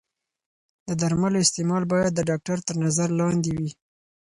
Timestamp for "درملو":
1.01-1.37